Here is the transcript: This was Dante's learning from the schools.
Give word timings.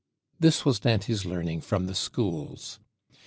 This 0.39 0.65
was 0.65 0.79
Dante's 0.79 1.25
learning 1.25 1.61
from 1.61 1.85
the 1.85 1.93
schools. 1.93 2.79